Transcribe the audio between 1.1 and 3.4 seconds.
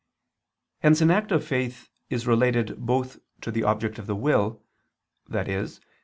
act of faith is related both